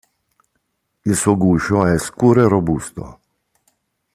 [1.05, 3.19] Il suo guscio è scuro e robusto.